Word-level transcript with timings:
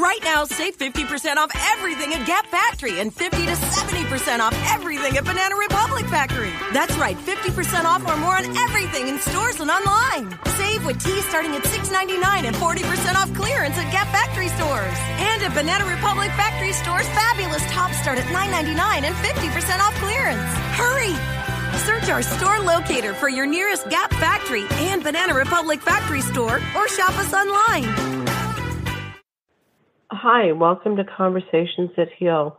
Right 0.00 0.18
now, 0.24 0.44
save 0.44 0.76
50% 0.76 1.36
off 1.36 1.50
everything 1.54 2.12
at 2.14 2.26
Gap 2.26 2.46
Factory 2.46 2.98
and 2.98 3.14
50 3.14 3.46
to 3.46 3.52
70% 3.52 4.40
off 4.40 4.52
everything 4.74 5.16
at 5.16 5.24
Banana 5.24 5.54
Republic 5.54 6.06
Factory. 6.06 6.50
That's 6.72 6.96
right, 6.98 7.16
50% 7.16 7.84
off 7.84 8.02
or 8.06 8.16
more 8.16 8.36
on 8.36 8.44
everything 8.56 9.06
in 9.06 9.18
stores 9.20 9.60
and 9.60 9.70
online. 9.70 10.36
Save 10.58 10.84
with 10.84 11.02
tees 11.02 11.24
starting 11.28 11.54
at 11.54 11.62
$6.99 11.62 12.44
and 12.44 12.56
40% 12.56 13.14
off 13.14 13.32
clearance 13.34 13.76
at 13.78 13.92
Gap 13.92 14.08
Factory 14.08 14.48
stores. 14.48 14.98
And 15.22 15.42
at 15.42 15.54
Banana 15.54 15.86
Republic 15.86 16.30
Factory 16.32 16.72
stores, 16.72 17.06
fabulous 17.14 17.62
tops 17.70 17.96
start 18.00 18.18
at 18.18 18.26
$9.99 18.26 19.06
and 19.06 19.14
50% 19.14 19.78
off 19.78 19.94
clearance. 20.02 20.50
Hurry! 20.74 21.14
Search 21.86 22.10
our 22.10 22.22
store 22.22 22.58
locator 22.60 23.14
for 23.14 23.28
your 23.28 23.46
nearest 23.46 23.88
Gap 23.90 24.10
Factory 24.14 24.64
and 24.90 25.04
Banana 25.04 25.34
Republic 25.34 25.80
Factory 25.80 26.20
store 26.20 26.60
or 26.74 26.88
shop 26.88 27.16
us 27.18 27.32
online. 27.32 28.23
Hi, 30.10 30.52
welcome 30.52 30.96
to 30.96 31.04
Conversations 31.04 31.90
That 31.96 32.08
Heal. 32.18 32.58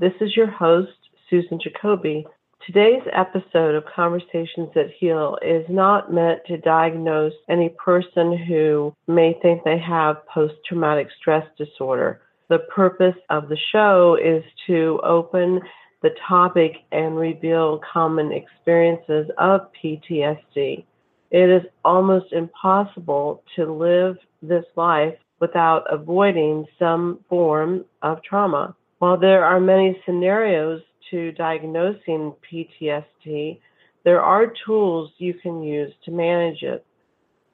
This 0.00 0.12
is 0.20 0.36
your 0.36 0.50
host, 0.50 0.90
Susan 1.30 1.60
Jacobi. 1.60 2.24
Today's 2.66 3.02
episode 3.12 3.76
of 3.76 3.84
Conversations 3.94 4.70
That 4.74 4.90
Heal 4.98 5.38
is 5.40 5.64
not 5.68 6.12
meant 6.12 6.40
to 6.48 6.58
diagnose 6.58 7.32
any 7.48 7.68
person 7.68 8.36
who 8.36 8.92
may 9.06 9.38
think 9.40 9.62
they 9.62 9.78
have 9.78 10.26
post 10.26 10.54
traumatic 10.66 11.06
stress 11.20 11.46
disorder. 11.56 12.22
The 12.48 12.58
purpose 12.74 13.16
of 13.30 13.48
the 13.48 13.58
show 13.70 14.18
is 14.20 14.42
to 14.66 15.00
open 15.04 15.60
the 16.02 16.10
topic 16.28 16.72
and 16.90 17.16
reveal 17.16 17.80
common 17.92 18.32
experiences 18.32 19.30
of 19.38 19.68
PTSD. 19.80 20.84
It 21.30 21.50
is 21.50 21.62
almost 21.84 22.32
impossible 22.32 23.44
to 23.54 23.72
live 23.72 24.16
this 24.42 24.64
life 24.74 25.14
without 25.40 25.84
avoiding 25.90 26.66
some 26.78 27.18
form 27.28 27.84
of 28.02 28.22
trauma. 28.22 28.76
While 28.98 29.16
there 29.16 29.44
are 29.44 29.58
many 29.58 30.00
scenarios 30.04 30.82
to 31.10 31.32
diagnosing 31.32 32.34
PTSD, 32.50 33.58
there 34.04 34.20
are 34.20 34.52
tools 34.64 35.10
you 35.18 35.34
can 35.34 35.62
use 35.62 35.92
to 36.04 36.10
manage 36.10 36.62
it. 36.62 36.84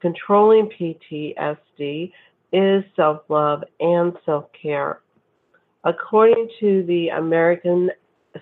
Controlling 0.01 0.69
PTSD 0.69 2.13
is 2.53 2.85
self 2.95 3.23
love 3.29 3.63
and 3.81 4.13
self 4.25 4.47
care. 4.61 5.01
According 5.85 6.49
to 6.61 6.85
the 6.87 7.09
American 7.09 7.91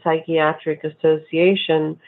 Psychiatric 0.03 0.83
Association, 0.85 1.99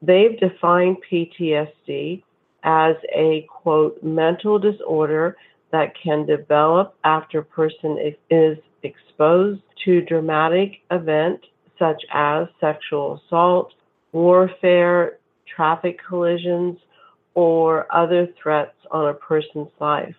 they've 0.00 0.38
defined 0.38 0.98
PTSD 1.10 2.22
as 2.62 2.96
a 3.14 3.46
quote 3.48 4.02
mental 4.02 4.58
disorder 4.58 5.36
that 5.72 5.92
can 6.02 6.26
develop 6.26 6.94
after 7.04 7.40
a 7.40 7.44
person 7.44 8.14
is 8.30 8.58
exposed 8.82 9.62
to 9.84 10.00
dramatic 10.02 10.80
event 10.90 11.40
such 11.78 12.02
as 12.12 12.46
sexual 12.60 13.20
assault, 13.26 13.72
warfare, 14.12 15.18
traffic 15.54 15.98
collisions, 16.06 16.78
or 17.34 17.86
other 17.94 18.28
threats 18.42 18.76
on 18.90 19.08
a 19.08 19.14
person's 19.14 19.68
life 19.78 20.14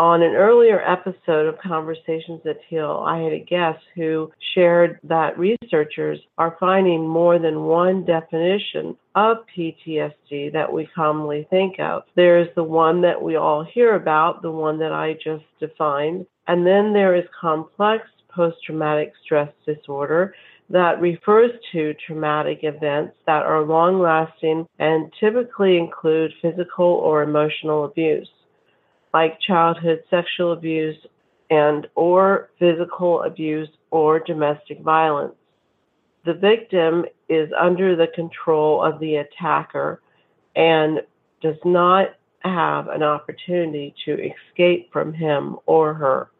on 0.00 0.22
an 0.22 0.32
earlier 0.32 0.80
episode 0.80 1.46
of 1.46 1.58
Conversations 1.58 2.40
That 2.42 2.56
Heal, 2.70 3.04
I 3.06 3.18
had 3.18 3.34
a 3.34 3.38
guest 3.38 3.84
who 3.94 4.32
shared 4.54 4.98
that 5.04 5.38
researchers 5.38 6.18
are 6.38 6.56
finding 6.58 7.06
more 7.06 7.38
than 7.38 7.64
one 7.64 8.06
definition 8.06 8.96
of 9.14 9.44
PTSD 9.54 10.54
that 10.54 10.72
we 10.72 10.88
commonly 10.94 11.46
think 11.50 11.78
of. 11.78 12.04
There's 12.16 12.48
the 12.56 12.64
one 12.64 13.02
that 13.02 13.20
we 13.20 13.36
all 13.36 13.62
hear 13.62 13.94
about, 13.94 14.40
the 14.40 14.50
one 14.50 14.78
that 14.78 14.90
I 14.90 15.18
just 15.22 15.44
defined, 15.60 16.24
and 16.48 16.66
then 16.66 16.94
there 16.94 17.14
is 17.14 17.24
complex 17.38 18.04
post 18.34 18.56
traumatic 18.64 19.12
stress 19.22 19.52
disorder 19.66 20.34
that 20.70 20.98
refers 21.02 21.50
to 21.72 21.92
traumatic 22.06 22.60
events 22.62 23.16
that 23.26 23.42
are 23.42 23.66
long 23.66 24.00
lasting 24.00 24.66
and 24.78 25.12
typically 25.20 25.76
include 25.76 26.32
physical 26.40 26.86
or 26.86 27.22
emotional 27.22 27.84
abuse 27.84 28.28
like 29.12 29.40
childhood 29.40 30.02
sexual 30.10 30.52
abuse 30.52 30.96
and 31.50 31.86
or 31.94 32.50
physical 32.58 33.22
abuse 33.22 33.68
or 33.90 34.20
domestic 34.20 34.80
violence. 34.80 35.34
The 36.24 36.34
victim 36.34 37.04
is 37.28 37.50
under 37.58 37.96
the 37.96 38.06
control 38.14 38.82
of 38.84 39.00
the 39.00 39.16
attacker 39.16 40.00
and 40.54 41.00
does 41.42 41.56
not 41.64 42.08
have 42.40 42.88
an 42.88 43.02
opportunity 43.02 43.94
to 44.04 44.12
escape 44.12 44.92
from 44.92 45.12
him 45.12 45.56
or 45.66 45.94
her. 45.94 46.30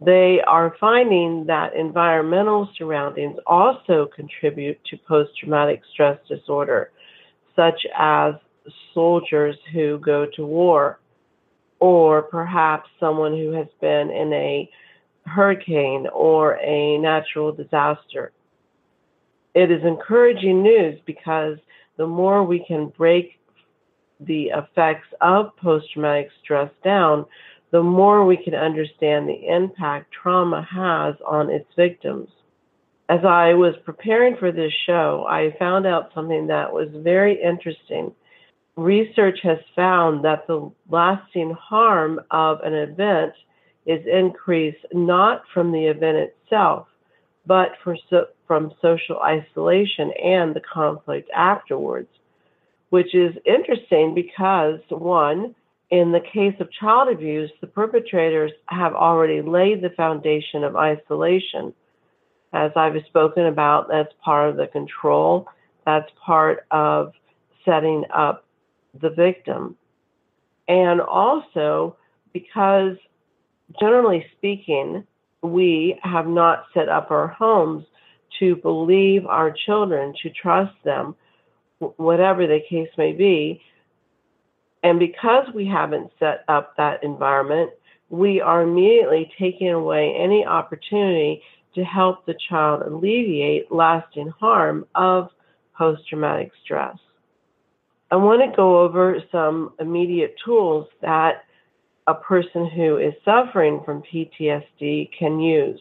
They 0.00 0.40
are 0.46 0.76
finding 0.78 1.46
that 1.46 1.74
environmental 1.74 2.68
surroundings 2.76 3.38
also 3.46 4.08
contribute 4.14 4.78
to 4.90 4.98
post 5.08 5.30
traumatic 5.38 5.82
stress 5.92 6.18
disorder, 6.28 6.90
such 7.54 7.86
as 7.98 8.34
soldiers 8.92 9.56
who 9.72 9.98
go 9.98 10.26
to 10.34 10.44
war 10.44 10.98
or 11.80 12.22
perhaps 12.22 12.88
someone 12.98 13.32
who 13.32 13.52
has 13.52 13.66
been 13.80 14.10
in 14.10 14.32
a 14.32 14.68
hurricane 15.26 16.06
or 16.12 16.58
a 16.62 16.98
natural 16.98 17.52
disaster. 17.52 18.32
It 19.54 19.70
is 19.70 19.82
encouraging 19.84 20.62
news 20.62 21.00
because 21.06 21.58
the 21.96 22.06
more 22.06 22.44
we 22.44 22.64
can 22.66 22.92
break 22.96 23.38
the 24.20 24.50
effects 24.54 25.08
of 25.20 25.56
post 25.56 25.86
traumatic 25.92 26.30
stress 26.42 26.70
down, 26.84 27.26
the 27.70 27.82
more 27.82 28.24
we 28.24 28.36
can 28.36 28.54
understand 28.54 29.28
the 29.28 29.48
impact 29.48 30.12
trauma 30.12 30.66
has 30.70 31.14
on 31.26 31.50
its 31.50 31.68
victims. 31.76 32.28
As 33.08 33.20
I 33.24 33.54
was 33.54 33.74
preparing 33.84 34.36
for 34.36 34.50
this 34.52 34.72
show, 34.86 35.26
I 35.28 35.54
found 35.58 35.86
out 35.86 36.10
something 36.14 36.46
that 36.46 36.72
was 36.72 36.88
very 36.92 37.40
interesting 37.40 38.12
research 38.76 39.38
has 39.42 39.58
found 39.74 40.24
that 40.24 40.46
the 40.46 40.70
lasting 40.90 41.52
harm 41.52 42.20
of 42.30 42.60
an 42.60 42.74
event 42.74 43.32
is 43.86 44.04
increased 44.06 44.84
not 44.92 45.42
from 45.52 45.72
the 45.72 45.86
event 45.86 46.16
itself, 46.18 46.86
but 47.46 47.70
so, 48.10 48.26
from 48.46 48.72
social 48.82 49.20
isolation 49.20 50.12
and 50.22 50.54
the 50.54 50.60
conflict 50.60 51.30
afterwards, 51.34 52.08
which 52.90 53.14
is 53.14 53.34
interesting 53.44 54.14
because, 54.14 54.80
one, 54.88 55.54
in 55.90 56.12
the 56.12 56.20
case 56.20 56.54
of 56.60 56.70
child 56.72 57.08
abuse, 57.08 57.50
the 57.60 57.66
perpetrators 57.66 58.52
have 58.66 58.94
already 58.94 59.40
laid 59.40 59.82
the 59.82 59.90
foundation 59.90 60.64
of 60.64 60.76
isolation. 60.76 61.72
As 62.52 62.72
I've 62.74 62.96
spoken 63.06 63.46
about, 63.46 63.88
that's 63.88 64.12
part 64.24 64.50
of 64.50 64.56
the 64.56 64.66
control, 64.66 65.48
that's 65.84 66.10
part 66.24 66.66
of 66.70 67.12
setting 67.64 68.04
up 68.12 68.45
the 69.00 69.10
victim. 69.10 69.76
And 70.68 71.00
also 71.00 71.96
because, 72.32 72.96
generally 73.80 74.26
speaking, 74.36 75.04
we 75.42 75.98
have 76.02 76.26
not 76.26 76.66
set 76.74 76.88
up 76.88 77.10
our 77.10 77.28
homes 77.28 77.84
to 78.38 78.56
believe 78.56 79.26
our 79.26 79.50
children, 79.50 80.14
to 80.22 80.30
trust 80.30 80.74
them, 80.84 81.14
whatever 81.78 82.46
the 82.46 82.60
case 82.68 82.90
may 82.98 83.12
be. 83.12 83.62
And 84.82 84.98
because 84.98 85.46
we 85.54 85.66
haven't 85.66 86.10
set 86.18 86.44
up 86.48 86.76
that 86.76 87.02
environment, 87.02 87.70
we 88.08 88.40
are 88.40 88.62
immediately 88.62 89.32
taking 89.38 89.70
away 89.70 90.14
any 90.14 90.44
opportunity 90.44 91.42
to 91.74 91.84
help 91.84 92.24
the 92.24 92.34
child 92.48 92.82
alleviate 92.82 93.70
lasting 93.70 94.32
harm 94.40 94.86
of 94.94 95.30
post 95.76 96.08
traumatic 96.08 96.52
stress. 96.64 96.96
I 98.10 98.16
want 98.16 98.40
to 98.48 98.56
go 98.56 98.80
over 98.82 99.18
some 99.32 99.72
immediate 99.80 100.36
tools 100.44 100.86
that 101.02 101.44
a 102.06 102.14
person 102.14 102.70
who 102.70 102.98
is 102.98 103.14
suffering 103.24 103.82
from 103.84 104.02
PTSD 104.02 105.10
can 105.18 105.40
use. 105.40 105.80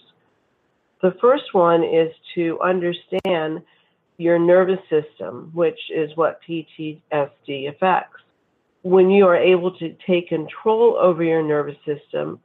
The 1.01 1.15
first 1.21 1.53
one 1.53 1.83
is 1.83 2.11
to 2.33 2.59
understand 2.61 3.61
your 4.17 4.39
nervous 4.39 4.79
system, 4.89 5.51
which 5.53 5.79
is 5.93 6.09
what 6.15 6.39
PTSD 6.47 7.69
affects. 7.69 8.21
When 8.81 9.11
you 9.11 9.27
are 9.27 9.37
able 9.37 9.77
to 9.77 9.95
take 10.07 10.29
control 10.29 10.97
over 10.99 11.23
your 11.23 11.43
nervous 11.43 11.77
system, 11.85 12.39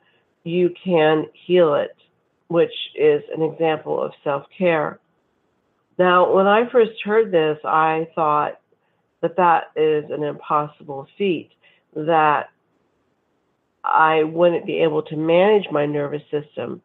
you 0.44 0.74
can 0.82 1.26
heal 1.46 1.74
it, 1.74 1.96
which 2.48 2.72
is 2.94 3.22
an 3.34 3.42
example 3.42 4.02
of 4.02 4.12
self 4.24 4.44
care. 4.56 4.98
Now, 5.98 6.34
when 6.34 6.46
I 6.46 6.68
first 6.70 6.92
heard 7.04 7.30
this, 7.30 7.58
I 7.64 8.08
thought, 8.14 8.59
that 9.22 9.36
that 9.36 9.70
is 9.76 10.04
an 10.10 10.22
impossible 10.22 11.06
feat, 11.18 11.50
that 11.94 12.48
I 13.84 14.22
wouldn't 14.24 14.66
be 14.66 14.78
able 14.78 15.02
to 15.04 15.16
manage 15.16 15.66
my 15.70 15.86
nervous 15.86 16.22
system. 16.30 16.82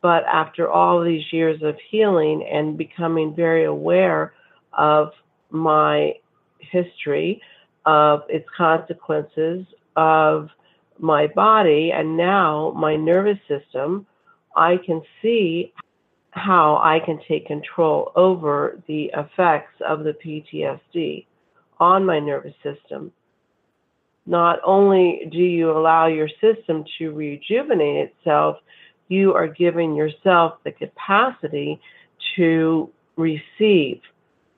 But 0.00 0.24
after 0.24 0.70
all 0.70 1.02
these 1.02 1.24
years 1.32 1.62
of 1.62 1.76
healing 1.90 2.46
and 2.50 2.78
becoming 2.78 3.34
very 3.34 3.64
aware 3.64 4.32
of 4.72 5.12
my 5.50 6.14
history, 6.58 7.42
of 7.84 8.22
its 8.28 8.46
consequences, 8.56 9.66
of 9.96 10.48
my 10.98 11.26
body 11.28 11.90
and 11.92 12.16
now 12.16 12.72
my 12.76 12.96
nervous 12.96 13.38
system, 13.48 14.06
I 14.54 14.76
can 14.84 15.02
see 15.22 15.72
how 16.30 16.76
I 16.76 17.00
can 17.04 17.18
take 17.26 17.46
control 17.46 18.12
over 18.14 18.80
the 18.86 19.10
effects 19.14 19.80
of 19.86 20.04
the 20.04 20.12
PTSD 20.12 21.26
on 21.80 22.04
my 22.04 22.18
nervous 22.18 22.54
system. 22.62 23.12
Not 24.26 24.60
only 24.64 25.28
do 25.32 25.38
you 25.38 25.70
allow 25.70 26.06
your 26.06 26.28
system 26.40 26.84
to 26.98 27.12
rejuvenate 27.12 28.10
itself, 28.10 28.58
you 29.08 29.32
are 29.34 29.48
giving 29.48 29.94
yourself 29.94 30.58
the 30.64 30.72
capacity 30.72 31.80
to 32.36 32.90
receive, 33.16 34.00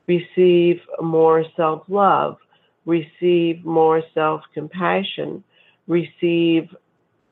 receive 0.06 0.80
more 1.00 1.44
self 1.56 1.82
love, 1.88 2.38
receive 2.84 3.64
more 3.64 4.02
self 4.12 4.42
compassion, 4.52 5.44
receive 5.86 6.68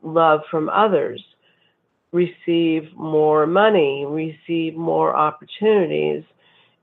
love 0.03 0.41
from 0.51 0.69
others, 0.69 1.23
receive 2.13 2.93
more 2.95 3.47
money, 3.47 4.07
receive 4.07 4.75
more 4.75 5.15
opportunities. 5.15 6.23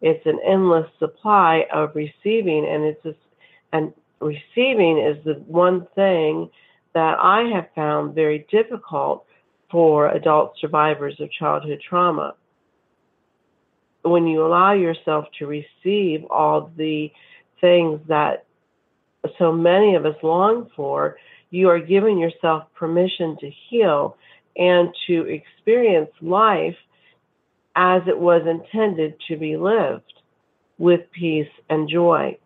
It's 0.05 0.23
an 0.27 0.39
endless 0.45 0.85
supply 0.99 1.65
of 1.73 1.95
receiving, 1.95 2.63
and 2.63 2.83
it's 2.83 3.03
a, 3.05 3.15
and 3.73 3.91
receiving 4.21 4.99
is 4.99 5.17
the 5.25 5.43
one 5.47 5.87
thing 5.95 6.51
that 6.93 7.17
I 7.19 7.49
have 7.55 7.69
found 7.73 8.13
very 8.13 8.45
difficult 8.51 9.25
for 9.71 10.09
adult 10.11 10.59
survivors 10.61 11.19
of 11.19 11.31
childhood 11.31 11.81
trauma. 11.81 12.35
When 14.03 14.27
you 14.27 14.45
allow 14.45 14.73
yourself 14.73 15.25
to 15.39 15.47
receive 15.47 16.23
all 16.29 16.71
the 16.77 17.11
things 17.59 17.99
that 18.07 18.45
so 19.39 19.51
many 19.51 19.95
of 19.95 20.05
us 20.05 20.17
long 20.21 20.69
for, 20.75 21.17
you 21.49 21.67
are 21.69 21.79
giving 21.79 22.19
yourself 22.19 22.65
permission 22.75 23.37
to 23.39 23.49
heal 23.49 24.17
and 24.55 24.93
to 25.07 25.21
experience 25.21 26.11
life 26.21 26.77
as 27.75 28.01
it 28.07 28.17
was 28.17 28.41
intended 28.47 29.15
to 29.27 29.37
be 29.37 29.57
lived 29.57 30.13
with 30.77 31.01
peace 31.11 31.49
and 31.69 31.89
joy. 31.89 32.37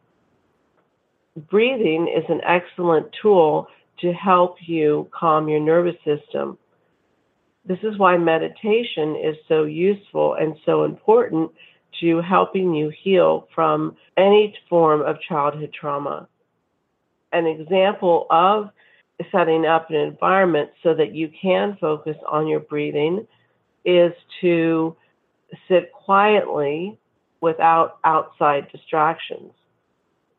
Breathing 1.50 2.08
is 2.08 2.26
an 2.30 2.42
excellent 2.44 3.08
tool 3.22 3.68
to 4.02 4.14
help 4.14 4.58
you 4.66 5.10
calm 5.12 5.48
your 5.50 5.60
nervous 5.60 5.96
system. 6.06 6.58
This 7.66 7.80
is 7.84 7.98
why 7.98 8.18
meditation 8.18 9.16
is 9.16 9.36
so 9.48 9.64
useful 9.64 10.36
and 10.36 10.56
so 10.66 10.84
important 10.84 11.52
to 12.02 12.22
helping 12.22 12.74
you 12.74 12.92
heal 13.04 13.48
from 13.54 13.96
any 14.18 14.56
form 14.70 15.02
of 15.02 15.18
childhood 15.28 15.74
trauma. 15.80 16.28
An 17.32 17.46
example 17.46 18.26
of 18.30 18.70
setting 19.32 19.66
up 19.66 19.90
an 19.90 19.98
environment 19.98 20.70
so 20.82 20.94
that 20.94 21.14
you 21.14 21.30
can 21.42 21.78
focus 21.80 22.16
on 22.28 22.48
your 22.48 22.62
breathing 22.62 23.28
is 23.86 24.14
to 24.42 24.96
sit 25.68 25.92
quietly 25.92 26.98
without 27.42 28.00
outside 28.04 28.72
distractions. 28.72 29.52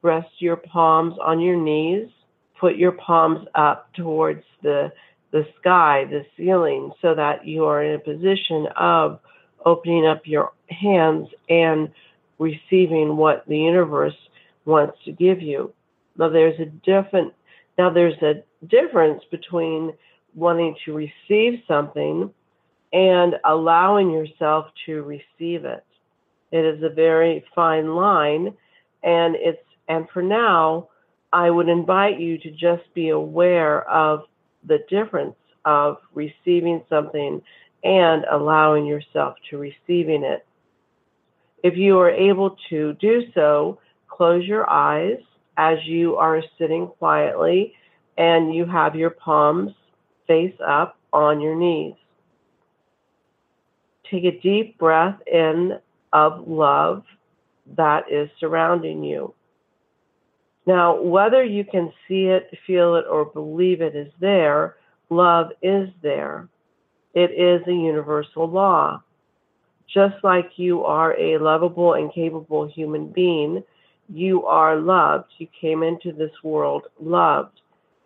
Rest 0.02 0.28
your 0.38 0.56
palms 0.56 1.14
on 1.22 1.40
your 1.40 1.56
knees. 1.56 2.08
Put 2.58 2.76
your 2.76 2.92
palms 2.92 3.46
up 3.54 3.92
towards 3.94 4.44
the, 4.62 4.92
the 5.30 5.46
sky, 5.58 6.04
the 6.10 6.24
ceiling, 6.36 6.92
so 7.00 7.14
that 7.14 7.46
you 7.46 7.64
are 7.64 7.82
in 7.82 7.94
a 7.94 7.98
position 7.98 8.66
of 8.76 9.20
opening 9.64 10.06
up 10.06 10.22
your 10.26 10.52
hands 10.68 11.28
and 11.48 11.90
receiving 12.38 13.16
what 13.16 13.44
the 13.46 13.58
universe 13.58 14.16
wants 14.64 14.98
to 15.04 15.12
give 15.12 15.40
you. 15.40 15.72
Now 16.16 16.28
there's 16.28 16.58
a 16.60 16.66
different 16.66 17.34
now 17.78 17.90
there's 17.90 18.20
a 18.22 18.42
difference 18.66 19.22
between 19.30 19.94
wanting 20.34 20.76
to 20.84 20.92
receive 20.92 21.60
something 21.66 22.30
and 22.92 23.34
allowing 23.44 24.10
yourself 24.10 24.66
to 24.86 25.02
receive 25.02 25.64
it. 25.64 25.84
It 26.50 26.64
is 26.64 26.82
a 26.82 26.88
very 26.88 27.44
fine 27.54 27.94
line 27.94 28.54
and 29.02 29.36
it's 29.36 29.62
and 29.88 30.08
for 30.12 30.22
now 30.22 30.88
I 31.32 31.50
would 31.50 31.68
invite 31.68 32.18
you 32.18 32.38
to 32.38 32.50
just 32.50 32.92
be 32.94 33.10
aware 33.10 33.88
of 33.88 34.24
the 34.66 34.78
difference 34.88 35.36
of 35.64 35.98
receiving 36.14 36.82
something 36.88 37.40
and 37.84 38.24
allowing 38.30 38.84
yourself 38.86 39.36
to 39.50 39.58
receiving 39.58 40.24
it. 40.24 40.44
If 41.62 41.76
you 41.76 41.98
are 42.00 42.10
able 42.10 42.56
to 42.70 42.94
do 42.94 43.22
so, 43.34 43.78
close 44.08 44.44
your 44.44 44.68
eyes 44.68 45.18
as 45.56 45.78
you 45.84 46.16
are 46.16 46.42
sitting 46.58 46.88
quietly 46.88 47.74
and 48.16 48.54
you 48.54 48.66
have 48.66 48.96
your 48.96 49.10
palms 49.10 49.72
face 50.26 50.54
up 50.66 50.98
on 51.12 51.40
your 51.40 51.54
knees. 51.54 51.94
Take 54.10 54.24
a 54.24 54.40
deep 54.40 54.78
breath 54.78 55.20
in 55.26 55.78
of 56.12 56.48
love 56.48 57.04
that 57.76 58.10
is 58.10 58.28
surrounding 58.40 59.04
you. 59.04 59.34
Now, 60.66 61.00
whether 61.00 61.42
you 61.44 61.64
can 61.64 61.92
see 62.06 62.26
it, 62.26 62.50
feel 62.66 62.96
it, 62.96 63.04
or 63.10 63.24
believe 63.24 63.80
it 63.80 63.94
is 63.96 64.12
there, 64.20 64.76
love 65.08 65.50
is 65.62 65.88
there. 66.02 66.48
It 67.14 67.30
is 67.30 67.66
a 67.66 67.72
universal 67.72 68.48
law. 68.48 69.02
Just 69.92 70.22
like 70.22 70.52
you 70.56 70.84
are 70.84 71.18
a 71.18 71.38
lovable 71.38 71.94
and 71.94 72.12
capable 72.12 72.68
human 72.68 73.08
being, 73.08 73.64
you 74.08 74.46
are 74.46 74.76
loved. 74.76 75.26
You 75.38 75.48
came 75.60 75.82
into 75.82 76.12
this 76.12 76.30
world 76.44 76.84
loved, 77.00 77.60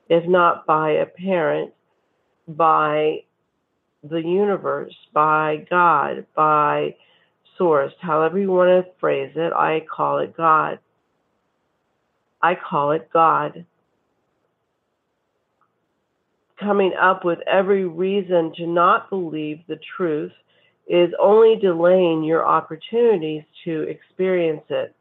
if 0.09 0.27
not 0.27 0.67
by 0.67 0.93
a 0.93 1.07
parent, 1.07 1.73
by 2.49 3.25
the 4.09 4.21
universe, 4.21 4.95
by 5.13 5.67
God, 5.71 6.27
by 6.35 6.95
source, 7.57 7.93
however 8.01 8.39
you 8.39 8.51
want 8.51 8.87
to 8.87 8.93
phrase 9.01 9.33
it, 9.35 9.53
I 9.53 9.85
call 9.95 10.19
it 10.19 10.37
God. 10.37 10.79
I 12.43 12.55
call 12.55 12.93
it 12.93 13.09
God. 13.13 13.65
Coming 16.61 16.93
up 17.01 17.25
with 17.25 17.39
every 17.47 17.87
reason 17.87 18.53
to 18.57 18.67
not 18.67 19.11
believe 19.11 19.61
the 19.67 19.79
truth 19.97 20.33
is 20.87 21.11
only 21.21 21.57
delaying 21.57 22.23
your 22.23 22.47
opportunities 22.47 23.43
to 23.65 23.83
experience 23.83 24.65
it 24.69 24.95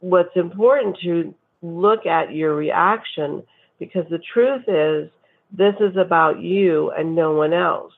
what's 0.00 0.36
important 0.36 0.96
to 1.02 1.34
look 1.62 2.06
at 2.06 2.32
your 2.32 2.54
reaction 2.54 3.42
because 3.78 4.04
the 4.10 4.20
truth 4.32 4.62
is 4.68 5.10
this 5.50 5.74
is 5.80 5.96
about 5.96 6.40
you 6.40 6.90
and 6.90 7.14
no 7.14 7.32
one 7.32 7.52
else. 7.52 7.92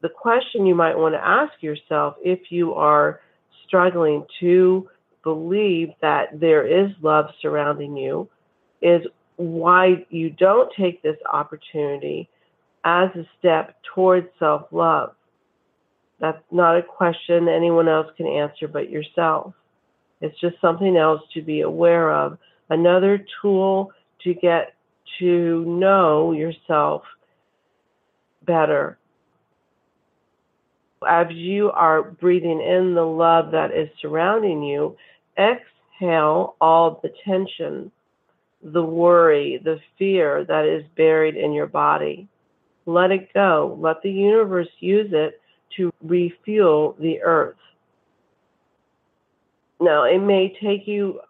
The 0.00 0.08
question 0.08 0.66
you 0.66 0.74
might 0.74 0.96
want 0.96 1.14
to 1.14 1.24
ask 1.24 1.52
yourself 1.60 2.16
if 2.22 2.50
you 2.50 2.74
are 2.74 3.20
struggling 3.66 4.24
to 4.40 4.88
believe 5.24 5.90
that 6.00 6.38
there 6.38 6.66
is 6.66 6.90
love 7.02 7.26
surrounding 7.42 7.96
you 7.96 8.28
is 8.80 9.02
why 9.36 10.06
you 10.10 10.30
don't 10.30 10.72
take 10.78 11.02
this 11.02 11.16
opportunity 11.30 12.28
as 12.84 13.10
a 13.14 13.26
step 13.38 13.76
towards 13.94 14.28
self 14.38 14.66
love. 14.70 15.14
That's 16.20 16.42
not 16.50 16.76
a 16.76 16.82
question 16.82 17.48
anyone 17.48 17.88
else 17.88 18.08
can 18.16 18.26
answer 18.26 18.68
but 18.68 18.90
yourself. 18.90 19.54
It's 20.20 20.38
just 20.40 20.60
something 20.60 20.96
else 20.96 21.22
to 21.34 21.42
be 21.42 21.60
aware 21.60 22.12
of. 22.12 22.38
Another 22.70 23.24
tool 23.40 23.92
to 24.22 24.34
get 24.34 24.74
to 25.18 25.64
know 25.64 26.32
yourself 26.32 27.02
better. 28.46 28.98
As 31.06 31.26
you 31.30 31.70
are 31.70 32.02
breathing 32.02 32.60
in 32.60 32.94
the 32.94 33.04
love 33.04 33.52
that 33.52 33.72
is 33.72 33.88
surrounding 34.00 34.62
you, 34.62 34.96
exhale 35.38 36.56
all 36.60 37.00
the 37.02 37.12
tension, 37.24 37.92
the 38.62 38.82
worry, 38.82 39.60
the 39.62 39.78
fear 39.98 40.44
that 40.44 40.64
is 40.64 40.84
buried 40.96 41.36
in 41.36 41.52
your 41.52 41.68
body. 41.68 42.28
Let 42.86 43.10
it 43.10 43.32
go. 43.32 43.76
Let 43.80 44.02
the 44.02 44.10
universe 44.10 44.68
use 44.80 45.10
it 45.12 45.40
to 45.76 45.92
refuel 46.02 46.96
the 46.98 47.22
earth. 47.22 47.56
Now, 49.80 50.04
it 50.04 50.18
may 50.18 50.56
take 50.60 50.88
you 50.88 51.20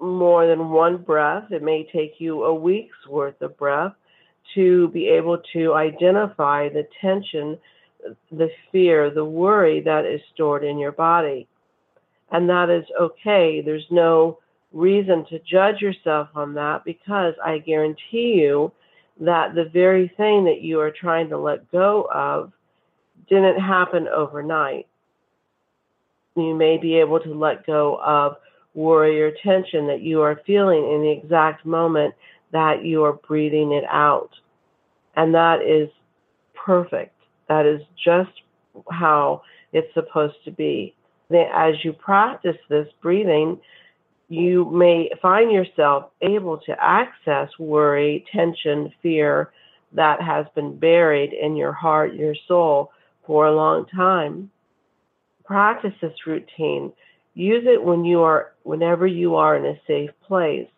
more 0.00 0.46
than 0.46 0.70
one 0.70 0.98
breath, 0.98 1.50
it 1.50 1.62
may 1.62 1.88
take 1.92 2.14
you 2.18 2.44
a 2.44 2.54
week's 2.54 3.06
worth 3.08 3.40
of 3.40 3.56
breath 3.56 3.92
to 4.54 4.88
be 4.88 5.08
able 5.08 5.38
to 5.52 5.74
identify 5.74 6.68
the 6.68 6.86
tension, 7.00 7.58
the 8.30 8.50
fear, 8.70 9.10
the 9.10 9.24
worry 9.24 9.80
that 9.80 10.04
is 10.04 10.20
stored 10.32 10.64
in 10.64 10.78
your 10.78 10.92
body. 10.92 11.48
And 12.30 12.48
that 12.48 12.70
is 12.70 12.84
okay. 13.00 13.62
There's 13.64 13.86
no 13.90 14.38
reason 14.72 15.24
to 15.26 15.38
judge 15.40 15.80
yourself 15.80 16.28
on 16.34 16.54
that 16.54 16.84
because 16.84 17.34
I 17.44 17.58
guarantee 17.58 18.34
you 18.34 18.72
that 19.20 19.54
the 19.54 19.64
very 19.64 20.12
thing 20.16 20.44
that 20.44 20.60
you 20.60 20.80
are 20.80 20.90
trying 20.90 21.30
to 21.30 21.38
let 21.38 21.70
go 21.70 22.08
of 22.12 22.52
didn't 23.28 23.58
happen 23.58 24.06
overnight 24.08 24.86
you 26.36 26.54
may 26.54 26.76
be 26.76 26.96
able 26.96 27.20
to 27.20 27.34
let 27.34 27.66
go 27.66 27.98
of 28.02 28.36
worry 28.76 29.20
or 29.20 29.32
tension 29.42 29.86
that 29.88 30.02
you 30.02 30.20
are 30.22 30.40
feeling 30.46 30.92
in 30.92 31.02
the 31.02 31.10
exact 31.10 31.66
moment 31.66 32.14
that 32.52 32.84
you 32.84 33.02
are 33.04 33.14
breathing 33.14 33.72
it 33.72 33.84
out. 33.90 34.30
And 35.16 35.34
that 35.34 35.62
is 35.62 35.88
perfect. 36.54 37.14
That 37.48 37.66
is 37.66 37.80
just 38.02 38.30
how 38.90 39.42
it's 39.72 39.92
supposed 39.94 40.36
to 40.44 40.50
be. 40.50 40.94
As 41.32 41.74
you 41.82 41.92
practice 41.92 42.56
this 42.68 42.86
breathing, 43.02 43.58
you 44.28 44.64
may 44.70 45.10
find 45.22 45.50
yourself 45.50 46.10
able 46.20 46.58
to 46.58 46.76
access 46.78 47.48
worry, 47.58 48.24
tension, 48.32 48.92
fear 49.02 49.52
that 49.92 50.20
has 50.20 50.46
been 50.54 50.78
buried 50.78 51.32
in 51.32 51.56
your 51.56 51.72
heart, 51.72 52.14
your 52.14 52.34
soul 52.46 52.90
for 53.26 53.46
a 53.46 53.54
long 53.54 53.86
time. 53.86 54.50
Practice 55.44 55.94
this 56.00 56.26
routine. 56.26 56.92
Use 57.36 57.64
it 57.66 57.84
when 57.84 58.06
you 58.06 58.22
are 58.22 58.54
whenever 58.62 59.06
you 59.06 59.34
are 59.34 59.56
in 59.56 59.66
a 59.66 59.78
safe 59.86 60.08
place. 60.26 60.68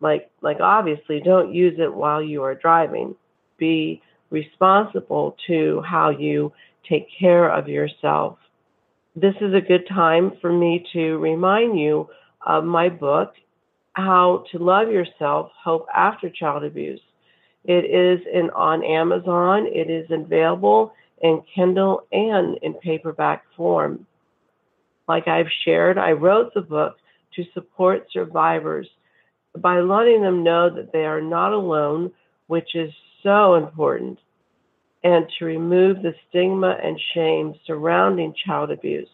Like 0.00 0.28
like 0.42 0.58
obviously 0.60 1.20
don't 1.20 1.54
use 1.54 1.78
it 1.78 1.94
while 1.94 2.20
you 2.20 2.42
are 2.42 2.56
driving. 2.56 3.14
Be 3.58 4.02
responsible 4.28 5.36
to 5.46 5.80
how 5.82 6.10
you 6.10 6.52
take 6.88 7.06
care 7.16 7.48
of 7.48 7.68
yourself. 7.68 8.38
This 9.14 9.36
is 9.40 9.54
a 9.54 9.60
good 9.60 9.86
time 9.88 10.32
for 10.40 10.52
me 10.52 10.84
to 10.94 11.18
remind 11.18 11.78
you 11.78 12.08
of 12.44 12.64
my 12.64 12.88
book, 12.88 13.34
How 13.92 14.44
to 14.50 14.58
Love 14.58 14.90
Yourself 14.90 15.52
Hope 15.62 15.86
After 15.94 16.28
Child 16.28 16.64
Abuse. 16.64 17.00
It 17.64 17.84
is 17.84 18.26
in, 18.34 18.50
on 18.50 18.82
Amazon. 18.82 19.68
It 19.68 19.88
is 19.88 20.10
available 20.10 20.92
in 21.22 21.40
Kindle 21.54 22.02
and 22.10 22.58
in 22.62 22.74
paperback 22.74 23.44
form. 23.56 24.04
Like 25.08 25.28
I've 25.28 25.50
shared, 25.64 25.98
I 25.98 26.12
wrote 26.12 26.54
the 26.54 26.62
book 26.62 26.96
to 27.36 27.44
support 27.52 28.06
survivors 28.12 28.88
by 29.58 29.80
letting 29.80 30.22
them 30.22 30.42
know 30.42 30.70
that 30.74 30.92
they 30.92 31.04
are 31.04 31.20
not 31.20 31.52
alone, 31.52 32.10
which 32.46 32.74
is 32.74 32.92
so 33.22 33.54
important, 33.54 34.18
and 35.02 35.26
to 35.38 35.44
remove 35.44 36.02
the 36.02 36.14
stigma 36.28 36.76
and 36.82 36.98
shame 37.14 37.54
surrounding 37.66 38.34
child 38.46 38.70
abuse. 38.70 39.08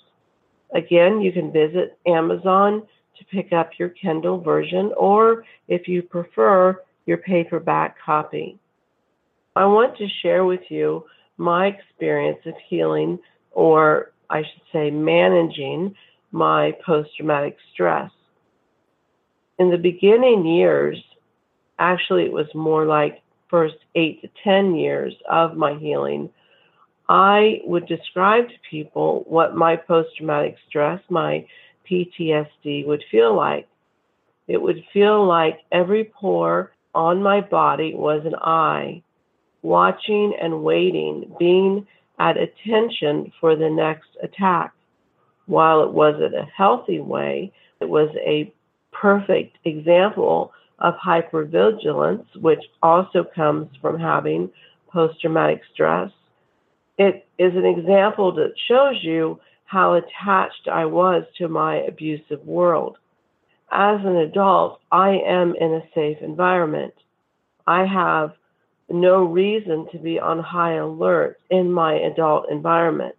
Again, 0.75 1.21
you 1.21 1.33
can 1.33 1.53
visit 1.53 1.99
Amazon 2.07 2.83
to 3.19 3.25
pick 3.27 3.53
up 3.53 3.71
your 3.79 3.91
Kindle 3.91 4.41
version, 4.41 4.93
or 4.97 5.45
if 5.69 5.89
you 5.89 6.03
prefer, 6.03 6.81
your 7.07 7.19
paperback 7.19 7.97
copy. 8.05 8.59
I 9.57 9.67
want 9.67 9.97
to 9.99 10.07
share 10.23 10.45
with 10.45 10.61
you 10.69 11.05
my 11.37 11.67
experience 11.67 12.39
of 12.47 12.55
healing, 12.69 13.19
or 13.51 14.13
I 14.31 14.43
should 14.43 14.63
say, 14.73 14.91
managing 14.91 15.95
my 16.33 16.73
post 16.87 17.11
traumatic 17.17 17.57
stress. 17.73 18.11
In 19.59 19.71
the 19.71 19.79
beginning 19.79 20.47
years, 20.47 20.97
actually, 21.79 22.25
it 22.25 22.33
was 22.33 22.47
more 22.55 22.87
like 22.87 23.23
first 23.49 23.77
eight 23.95 24.23
to 24.23 24.29
10 24.45 24.77
years 24.77 25.13
of 25.29 25.57
my 25.57 25.75
healing. 25.75 26.31
I 27.09 27.61
would 27.65 27.87
describe 27.87 28.49
to 28.49 28.55
people 28.71 29.25
what 29.27 29.57
my 29.57 29.77
post 29.77 30.17
traumatic 30.17 30.57
stress, 30.69 31.01
my 31.11 31.45
PTSD 31.91 32.87
would 32.87 33.03
feel 33.11 33.35
like. 33.35 33.67
It 34.47 34.63
would 34.63 34.85
feel 34.93 35.27
like 35.27 35.59
every 35.73 36.05
pore 36.05 36.73
on 36.95 37.23
my 37.23 37.41
body 37.41 37.95
was 37.95 38.23
an 38.25 38.37
eye, 38.37 39.03
watching 39.63 40.35
and 40.41 40.63
waiting, 40.63 41.35
being 41.39 41.87
at 42.21 42.37
attention 42.37 43.33
for 43.41 43.57
the 43.57 43.71
next 43.71 44.11
attack. 44.23 44.73
While 45.47 45.83
it 45.83 45.93
wasn't 45.93 46.35
a 46.35 46.47
healthy 46.55 47.01
way, 47.01 47.53
it 47.81 47.89
was 47.89 48.15
a 48.19 48.53
perfect 48.93 49.57
example 49.65 50.53
of 50.79 50.95
hypervigilance, 50.95 52.27
which 52.37 52.61
also 52.83 53.25
comes 53.35 53.69
from 53.81 53.99
having 53.99 54.51
post 54.93 55.21
traumatic 55.21 55.63
stress. 55.73 56.11
It 56.99 57.27
is 57.39 57.57
an 57.57 57.65
example 57.65 58.33
that 58.35 58.53
shows 58.69 59.03
you 59.03 59.41
how 59.65 59.95
attached 59.95 60.69
I 60.71 60.85
was 60.85 61.25
to 61.39 61.49
my 61.49 61.77
abusive 61.77 62.45
world. 62.45 62.99
As 63.73 64.01
an 64.05 64.17
adult, 64.17 64.81
I 64.93 65.11
am 65.27 65.55
in 65.59 65.73
a 65.73 65.89
safe 65.95 66.19
environment. 66.21 66.93
I 67.67 67.87
have 67.87 68.33
no 68.91 69.25
reason 69.25 69.87
to 69.93 69.99
be 69.99 70.19
on 70.19 70.39
high 70.41 70.75
alert 70.75 71.39
in 71.51 71.71
my 71.71 71.95
adult 71.95 72.51
environment. 72.51 73.15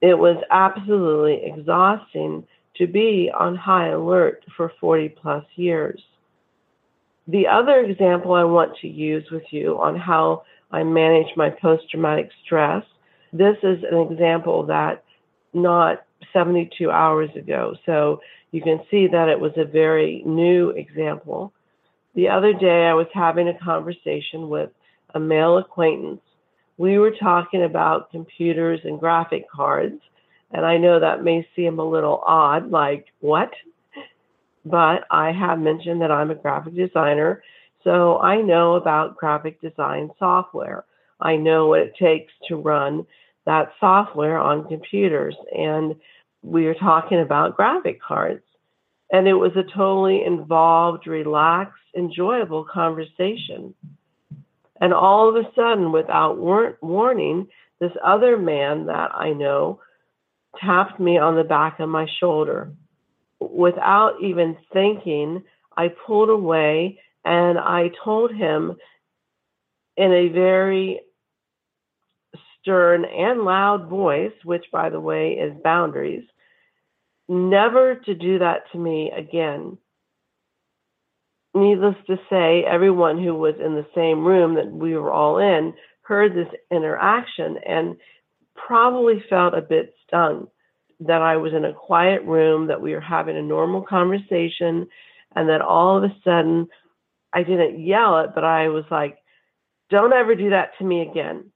It 0.00 0.18
was 0.18 0.42
absolutely 0.50 1.42
exhausting 1.44 2.46
to 2.76 2.86
be 2.86 3.30
on 3.36 3.56
high 3.56 3.88
alert 3.88 4.44
for 4.56 4.72
40 4.80 5.08
plus 5.10 5.44
years. 5.56 6.00
The 7.28 7.46
other 7.48 7.80
example 7.80 8.34
I 8.34 8.44
want 8.44 8.76
to 8.82 8.88
use 8.88 9.24
with 9.30 9.42
you 9.50 9.78
on 9.78 9.96
how 9.96 10.44
I 10.70 10.84
manage 10.84 11.34
my 11.36 11.50
post 11.50 11.90
traumatic 11.90 12.30
stress, 12.44 12.84
this 13.32 13.56
is 13.62 13.82
an 13.90 13.98
example 13.98 14.64
that 14.66 15.02
not 15.52 16.04
72 16.32 16.90
hours 16.90 17.30
ago. 17.34 17.74
So 17.84 18.20
you 18.52 18.62
can 18.62 18.80
see 18.90 19.06
that 19.08 19.28
it 19.28 19.38
was 19.38 19.52
a 19.56 19.64
very 19.64 20.22
new 20.24 20.70
example. 20.70 21.52
The 22.16 22.28
other 22.28 22.54
day, 22.54 22.86
I 22.86 22.94
was 22.94 23.06
having 23.12 23.46
a 23.46 23.58
conversation 23.58 24.48
with 24.48 24.70
a 25.14 25.20
male 25.20 25.58
acquaintance. 25.58 26.22
We 26.78 26.98
were 26.98 27.12
talking 27.12 27.62
about 27.62 28.10
computers 28.10 28.80
and 28.84 28.98
graphic 28.98 29.48
cards, 29.50 30.00
and 30.50 30.64
I 30.64 30.78
know 30.78 30.98
that 30.98 31.22
may 31.22 31.46
seem 31.54 31.78
a 31.78 31.84
little 31.84 32.22
odd, 32.26 32.70
like, 32.70 33.04
what? 33.20 33.50
But 34.64 35.04
I 35.10 35.30
have 35.30 35.58
mentioned 35.58 36.00
that 36.00 36.10
I'm 36.10 36.30
a 36.30 36.34
graphic 36.34 36.74
designer, 36.74 37.42
so 37.84 38.18
I 38.18 38.40
know 38.40 38.76
about 38.76 39.18
graphic 39.18 39.60
design 39.60 40.10
software. 40.18 40.86
I 41.20 41.36
know 41.36 41.66
what 41.68 41.80
it 41.80 41.96
takes 41.96 42.32
to 42.48 42.56
run 42.56 43.06
that 43.44 43.72
software 43.78 44.38
on 44.38 44.68
computers. 44.68 45.36
And 45.56 45.94
we 46.42 46.64
were 46.64 46.74
talking 46.74 47.20
about 47.20 47.56
graphic 47.56 48.00
cards. 48.00 48.42
And 49.10 49.28
it 49.28 49.34
was 49.34 49.52
a 49.56 49.62
totally 49.62 50.24
involved, 50.24 51.06
relaxed, 51.06 51.82
enjoyable 51.96 52.64
conversation. 52.64 53.74
And 54.80 54.92
all 54.92 55.28
of 55.28 55.36
a 55.36 55.48
sudden, 55.54 55.92
without 55.92 56.38
war- 56.38 56.76
warning, 56.82 57.48
this 57.80 57.92
other 58.04 58.36
man 58.36 58.86
that 58.86 59.14
I 59.14 59.32
know 59.32 59.80
tapped 60.60 60.98
me 60.98 61.18
on 61.18 61.36
the 61.36 61.44
back 61.44 61.80
of 61.80 61.88
my 61.88 62.06
shoulder. 62.20 62.72
Without 63.38 64.22
even 64.22 64.56
thinking, 64.72 65.42
I 65.76 65.88
pulled 65.88 66.30
away 66.30 67.00
and 67.24 67.58
I 67.58 67.90
told 68.04 68.34
him 68.34 68.76
in 69.96 70.12
a 70.12 70.28
very 70.28 71.00
stern 72.60 73.04
and 73.04 73.42
loud 73.42 73.88
voice, 73.88 74.32
which, 74.44 74.64
by 74.72 74.90
the 74.90 75.00
way, 75.00 75.32
is 75.32 75.52
boundaries, 75.62 76.24
never 77.28 77.96
to 77.96 78.14
do 78.14 78.38
that 78.38 78.70
to 78.72 78.78
me 78.78 79.10
again. 79.16 79.78
Needless 81.54 81.96
to 82.06 82.18
say, 82.28 82.64
everyone 82.64 83.22
who 83.22 83.34
was 83.34 83.54
in 83.64 83.74
the 83.74 83.86
same 83.94 84.24
room 84.24 84.54
that 84.56 84.70
we 84.70 84.96
were 84.96 85.12
all 85.12 85.38
in 85.38 85.74
heard 86.02 86.34
this 86.34 86.52
interaction 86.70 87.56
and 87.66 87.96
probably 88.54 89.24
felt 89.28 89.54
a 89.54 89.62
bit 89.62 89.94
stung 90.06 90.48
that 91.00 91.22
I 91.22 91.36
was 91.36 91.52
in 91.52 91.64
a 91.64 91.74
quiet 91.74 92.22
room, 92.22 92.68
that 92.68 92.80
we 92.80 92.92
were 92.92 93.00
having 93.00 93.36
a 93.36 93.42
normal 93.42 93.82
conversation, 93.82 94.86
and 95.34 95.48
that 95.48 95.60
all 95.60 95.98
of 95.98 96.04
a 96.04 96.14
sudden 96.24 96.68
I 97.32 97.42
didn't 97.42 97.84
yell 97.84 98.20
it, 98.20 98.30
but 98.34 98.44
I 98.44 98.68
was 98.68 98.84
like, 98.90 99.18
don't 99.90 100.12
ever 100.12 100.34
do 100.34 100.50
that 100.50 100.70
to 100.78 100.84
me 100.84 101.02
again 101.02 101.52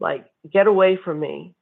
like, 0.00 0.26
get 0.52 0.66
away 0.66 0.98
from 1.02 1.20
me. 1.20 1.53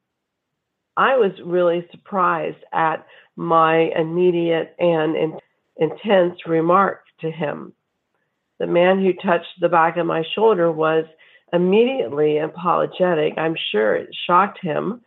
I 0.97 1.15
was 1.17 1.31
really 1.43 1.87
surprised 1.91 2.63
at 2.71 3.05
my 3.35 3.91
immediate 3.95 4.75
and 4.79 5.15
in, 5.15 5.39
intense 5.77 6.39
remark 6.45 7.01
to 7.21 7.31
him. 7.31 7.73
The 8.59 8.67
man 8.67 8.99
who 8.99 9.13
touched 9.13 9.59
the 9.59 9.69
back 9.69 9.97
of 9.97 10.05
my 10.05 10.23
shoulder 10.35 10.71
was 10.71 11.05
immediately 11.51 12.37
apologetic. 12.37 13.33
I'm 13.37 13.55
sure 13.71 13.95
it 13.95 14.09
shocked 14.27 14.59
him. 14.61 15.01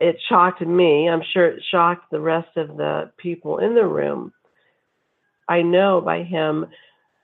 It 0.00 0.16
shocked 0.28 0.60
me. 0.60 1.08
I'm 1.08 1.22
sure 1.32 1.46
it 1.46 1.62
shocked 1.70 2.10
the 2.10 2.20
rest 2.20 2.56
of 2.56 2.76
the 2.76 3.10
people 3.16 3.58
in 3.58 3.74
the 3.74 3.86
room. 3.86 4.32
I 5.48 5.62
know 5.62 6.00
by 6.00 6.22
him 6.24 6.66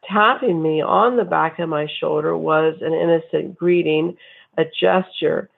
tapping 0.09 0.62
me 0.62 0.81
on 0.81 1.17
the 1.17 1.25
back 1.25 1.59
of 1.59 1.69
my 1.69 1.87
shoulder 2.00 2.37
was 2.37 2.77
an 2.81 2.93
innocent 2.93 3.57
greeting 3.59 4.17
a 4.57 4.65
gesture. 4.81 5.50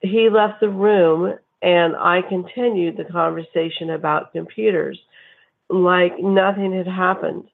He 0.00 0.28
left 0.28 0.60
the 0.60 0.68
room 0.68 1.34
and 1.60 1.96
I 1.96 2.22
continued 2.22 2.96
the 2.96 3.04
conversation 3.04 3.90
about 3.90 4.32
computers 4.32 4.98
like 5.68 6.18
nothing 6.18 6.72
had 6.72 6.86
happened. 6.86 7.48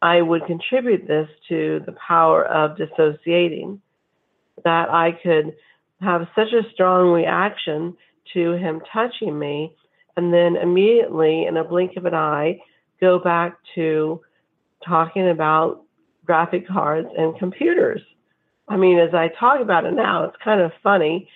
I 0.00 0.20
would 0.20 0.46
contribute 0.46 1.06
this 1.06 1.28
to 1.48 1.80
the 1.86 1.92
power 1.92 2.44
of 2.44 2.76
dissociating, 2.76 3.80
that 4.64 4.90
I 4.90 5.12
could 5.22 5.54
have 6.00 6.26
such 6.34 6.52
a 6.52 6.68
strong 6.72 7.12
reaction 7.12 7.96
to 8.34 8.52
him 8.52 8.80
touching 8.92 9.38
me 9.38 9.76
and 10.16 10.32
then 10.32 10.56
immediately, 10.56 11.46
in 11.46 11.56
a 11.56 11.64
blink 11.64 11.96
of 11.96 12.04
an 12.04 12.14
eye, 12.14 12.60
go 13.00 13.18
back 13.18 13.56
to 13.74 14.20
talking 14.86 15.30
about 15.30 15.82
graphic 16.26 16.68
cards 16.68 17.08
and 17.16 17.38
computers. 17.38 18.02
I 18.68 18.76
mean, 18.76 18.98
as 18.98 19.14
I 19.14 19.28
talk 19.40 19.60
about 19.60 19.86
it 19.86 19.94
now, 19.94 20.24
it's 20.24 20.36
kind 20.44 20.60
of 20.60 20.70
funny 20.82 21.28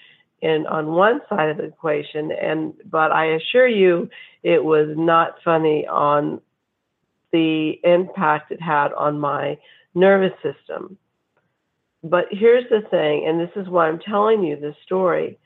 in 0.43 0.67
on 0.67 0.87
one 0.89 1.21
side 1.29 1.49
of 1.49 1.57
the 1.57 1.65
equation 1.65 2.31
and 2.31 2.75
but 2.85 3.11
I 3.11 3.35
assure 3.35 3.67
you 3.67 4.09
it 4.43 4.63
was 4.63 4.89
not 4.97 5.37
funny 5.45 5.87
on 5.87 6.41
the 7.33 7.81
impact 7.85 8.53
it 8.53 8.61
had 8.61 8.93
on 8.93 9.19
my 9.19 9.59
nervous 9.95 10.33
system. 10.43 10.99
But 12.03 12.27
here's 12.31 12.69
the 12.71 12.83
thing, 12.89 13.27
and 13.27 13.41
this 13.41 13.51
is 13.57 13.69
why 13.69 13.89
I'm 13.89 13.99
telling 13.99 14.45
you 14.45 14.57
this 14.57 14.77
story. 14.85 15.39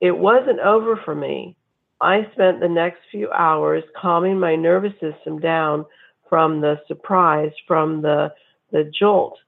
It 0.00 0.16
wasn't 0.16 0.60
over 0.60 1.00
for 1.04 1.14
me. 1.14 1.56
I 2.00 2.28
spent 2.32 2.60
the 2.60 2.68
next 2.68 2.98
few 3.10 3.30
hours 3.30 3.84
calming 3.98 4.38
my 4.38 4.56
nervous 4.56 4.92
system 5.00 5.38
down 5.38 5.86
from 6.28 6.60
the 6.60 6.80
surprise, 6.88 7.52
from 7.66 8.02
the, 8.02 8.32
the 8.72 8.90
jolt. 8.98 9.38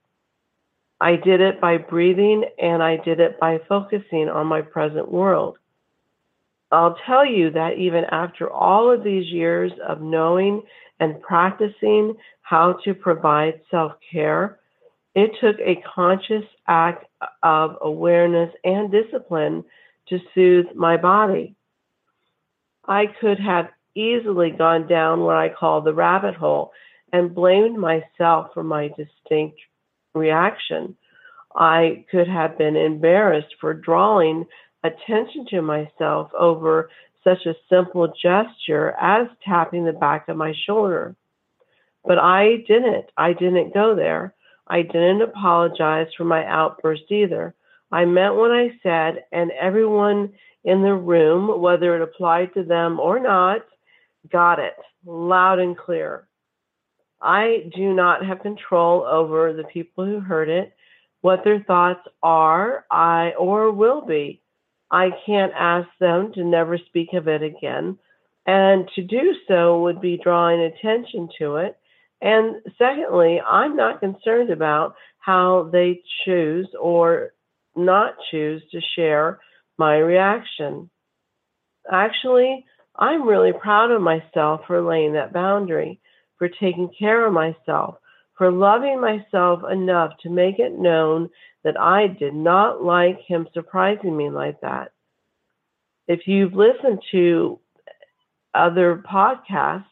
I 1.01 1.17
did 1.17 1.41
it 1.41 1.61
by 1.61 1.79
breathing 1.79 2.45
and 2.59 2.83
I 2.83 2.97
did 2.97 3.21
it 3.21 3.39
by 3.41 3.59
focusing 3.69 4.29
on 4.29 4.47
my 4.47 4.63
present 4.63 5.11
world. 5.11 5.59
I'll 6.71 6.97
tell 7.07 7.25
you 7.25 7.51
that 7.51 7.79
even 7.79 8.05
after 8.11 8.51
all 8.51 8.91
of 8.91 9.05
these 9.05 9.27
years 9.27 9.73
of 9.87 10.01
knowing 10.01 10.63
and 11.01 11.21
practicing 11.23 12.15
how 12.43 12.79
to 12.85 12.95
provide 12.95 13.61
self 13.71 13.93
care, 14.11 14.59
it 15.15 15.31
took 15.41 15.57
a 15.61 15.83
conscious 15.95 16.45
act 16.67 17.07
of 17.43 17.77
awareness 17.81 18.53
and 18.65 18.91
discipline 18.91 19.65
to 20.09 20.19
soothe 20.35 20.75
my 20.75 20.97
body. 20.97 21.55
I 22.87 23.07
could 23.21 23.39
have 23.39 23.69
easily 23.95 24.51
gone 24.51 24.89
down 24.89 25.21
what 25.21 25.37
I 25.37 25.49
call 25.49 25.81
the 25.81 25.95
rabbit 25.95 26.35
hole 26.35 26.73
and 27.13 27.35
blamed 27.35 27.79
myself 27.79 28.49
for 28.53 28.65
my 28.65 28.89
distinct 28.89 29.59
reaction. 30.15 30.97
I 31.55 32.05
could 32.11 32.29
have 32.29 32.59
been 32.59 32.77
embarrassed 32.77 33.55
for 33.61 33.75
drawing 33.75 34.47
attention 34.83 35.47
to 35.51 35.63
myself 35.63 36.31
over 36.39 36.91
such 37.23 37.47
a 37.47 37.55
simple 37.69 38.13
gesture 38.23 38.95
as 39.01 39.27
tapping 39.45 39.85
the 39.85 39.93
back 39.93 40.29
of 40.29 40.37
my 40.37 40.53
shoulder. 40.67 41.17
But 42.05 42.19
I 42.19 42.65
didn't. 42.69 43.07
I 43.17 43.33
didn't 43.33 43.73
go 43.73 43.95
there. 43.95 44.35
I 44.67 44.83
didn't 44.83 45.23
apologize 45.23 46.09
for 46.17 46.25
my 46.25 46.45
outburst 46.45 47.05
either. 47.11 47.55
I 47.91 48.05
meant 48.05 48.35
what 48.35 48.51
I 48.51 48.71
said, 48.83 49.25
and 49.33 49.51
everyone 49.53 50.33
in 50.65 50.83
the 50.83 50.95
room, 50.95 51.61
whether 51.61 51.97
it 51.97 52.03
applied 52.03 52.53
to 52.55 52.65
them 52.65 52.99
or 52.99 53.21
not, 53.21 53.61
got 54.31 54.59
it 54.59 54.75
loud 55.05 55.59
and 55.59 55.77
clear. 55.77 56.27
I 57.25 57.71
do 57.75 57.95
not 57.95 58.25
have 58.25 58.43
control 58.43 59.03
over 59.03 59.55
the 59.55 59.65
people 59.65 60.05
who 60.05 60.21
heard 60.21 60.51
it, 60.51 60.75
what 61.23 61.43
their 61.43 61.61
thoughts 61.61 62.07
are, 62.23 62.85
I 62.91 63.33
or 63.39 63.73
will 63.73 64.03
be. 64.03 64.43
I 64.91 65.09
can't 65.25 65.53
ask 65.59 65.89
them 65.99 66.33
to 66.35 66.45
never 66.45 66.77
speak 66.77 67.15
of 67.15 67.27
it 67.27 67.43
again. 67.43 67.99
And 68.47 68.87
to 68.95 69.03
do 69.03 69.35
so 69.49 69.81
would 69.83 70.03
be 70.03 70.21
drawing 70.23 70.61
attention 70.61 71.31
to 71.39 71.57
it. 71.57 71.79
And 72.21 72.57
secondly, 72.77 73.41
I'm 73.41 73.75
not 73.75 74.01
concerned 74.01 74.51
about 74.51 74.95
how 75.19 75.71
they 75.73 76.03
choose 76.25 76.69
or 76.79 77.33
not 77.75 78.17
choose 78.31 78.63
to 78.73 78.81
share 78.95 79.41
my 79.79 79.97
reaction. 79.97 80.91
Actually, 81.91 82.67
I'm 82.97 83.27
really 83.27 83.53
proud 83.53 83.91
of 83.91 84.03
myself 84.03 84.61
for 84.67 84.83
laying 84.83 85.15
that 85.15 85.33
boundary, 85.33 86.01
for 86.39 86.49
taking 86.49 86.91
care 86.99 87.27
of 87.27 87.33
myself, 87.33 87.97
for 88.37 88.51
loving 88.51 89.01
myself 89.01 89.61
enough 89.71 90.13
to 90.23 90.31
make 90.31 90.59
it 90.59 90.79
known 90.79 91.31
that 91.63 91.79
I 91.79 92.09
did 92.09 92.35
not 92.35 92.83
like 92.83 93.21
him 93.27 93.49
surprising 93.55 94.17
me 94.17 94.31
like 94.31 94.61
that. 94.61 94.93
If 96.07 96.27
you've 96.27 96.55
listened 96.55 97.01
to 97.13 97.59
other 98.55 99.03
podcasts, 99.11 99.85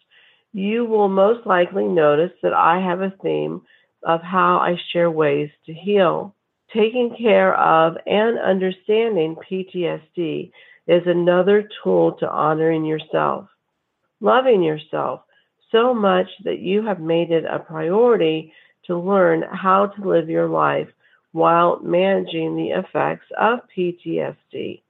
you 0.53 0.85
will 0.85 1.09
most 1.09 1.47
likely 1.47 1.85
notice 1.85 2.33
that 2.43 2.53
I 2.53 2.81
have 2.81 3.01
a 3.01 3.15
theme 3.23 3.63
of 4.05 4.21
how 4.21 4.59
I 4.59 4.77
share 4.93 5.11
ways 5.11 5.51
to 5.67 5.73
heal. 5.73 6.35
Taking 6.75 7.17
care 7.17 7.55
of 7.55 7.97
and 8.07 8.39
understanding 8.39 9.37
PTSD 9.51 10.51
is 10.87 11.03
another 11.07 11.69
tool 11.83 12.13
to 12.19 12.29
honoring 12.29 12.85
yourself, 12.85 13.49
loving 14.21 14.63
yourself 14.63 15.23
so 15.73 15.93
much 15.95 16.29
that 16.45 16.61
you 16.61 16.85
have 16.87 17.01
made 17.01 17.31
it 17.31 17.45
a 17.45 17.59
priority 17.59 18.53
to 18.87 18.99
learn 18.99 19.43
how 19.51 19.87
to 19.87 20.09
live 20.09 20.29
your 20.29 20.49
life 20.49 20.89
while 21.33 21.81
managing 21.83 22.57
the 22.57 22.71
effects 22.71 23.27
of 23.39 23.61
PTSD. 23.77 24.83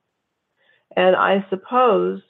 And 0.97 1.17
I 1.17 1.47
suppose 1.49 2.21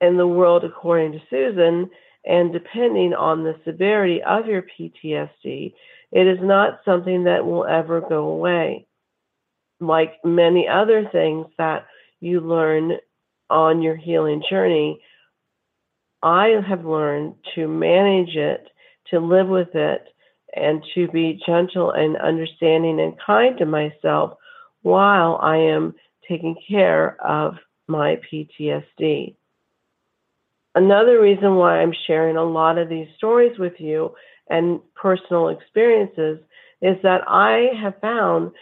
in 0.00 0.16
the 0.16 0.26
world, 0.26 0.64
according 0.64 1.12
to 1.12 1.20
Susan, 1.30 1.90
and 2.24 2.52
depending 2.52 3.14
on 3.14 3.42
the 3.42 3.56
severity 3.64 4.22
of 4.22 4.46
your 4.46 4.62
PTSD, 4.62 5.72
it 6.10 6.26
is 6.26 6.38
not 6.40 6.80
something 6.84 7.24
that 7.24 7.44
will 7.44 7.64
ever 7.64 8.00
go 8.00 8.28
away. 8.28 8.86
Like 9.80 10.14
many 10.24 10.66
other 10.68 11.08
things 11.10 11.46
that 11.58 11.86
you 12.20 12.40
learn 12.40 12.92
on 13.48 13.82
your 13.82 13.96
healing 13.96 14.42
journey, 14.48 15.00
I 16.22 16.60
have 16.68 16.84
learned 16.84 17.34
to 17.54 17.68
manage 17.68 18.34
it, 18.34 18.68
to 19.10 19.20
live 19.20 19.48
with 19.48 19.74
it, 19.74 20.02
and 20.54 20.82
to 20.94 21.08
be 21.08 21.40
gentle 21.46 21.90
and 21.90 22.16
understanding 22.16 23.00
and 23.00 23.14
kind 23.24 23.58
to 23.58 23.66
myself 23.66 24.38
while 24.82 25.38
I 25.42 25.56
am 25.56 25.94
taking 26.28 26.56
care 26.68 27.16
of 27.24 27.54
my 27.86 28.20
PTSD. 28.30 29.34
Another 30.74 31.20
reason 31.20 31.56
why 31.56 31.80
I'm 31.80 31.94
sharing 32.06 32.36
a 32.36 32.44
lot 32.44 32.78
of 32.78 32.88
these 32.88 33.08
stories 33.16 33.58
with 33.58 33.74
you 33.78 34.14
and 34.48 34.80
personal 34.94 35.48
experiences 35.48 36.38
is 36.80 36.96
that 37.02 37.22
I 37.26 37.70
have 37.80 38.00
found 38.00 38.52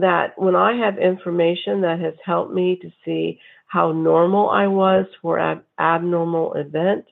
that 0.00 0.38
when 0.38 0.54
I 0.54 0.76
have 0.76 0.98
information 0.98 1.80
that 1.82 2.00
has 2.00 2.14
helped 2.24 2.52
me 2.52 2.78
to 2.80 2.90
see 3.04 3.40
how 3.74 3.90
normal 3.90 4.50
I 4.50 4.68
was 4.68 5.04
for 5.20 5.36
an 5.40 5.60
abnormal 5.80 6.54
event, 6.54 7.06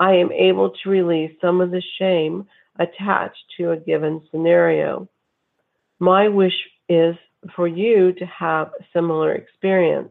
I 0.00 0.14
am 0.14 0.32
able 0.32 0.70
to 0.70 0.90
release 0.90 1.30
some 1.40 1.60
of 1.60 1.70
the 1.70 1.82
shame 2.00 2.48
attached 2.80 3.44
to 3.56 3.70
a 3.70 3.76
given 3.76 4.20
scenario. 4.32 5.08
My 6.00 6.26
wish 6.26 6.56
is 6.88 7.14
for 7.54 7.68
you 7.68 8.12
to 8.14 8.26
have 8.26 8.72
a 8.80 8.84
similar 8.92 9.32
experience. 9.36 10.10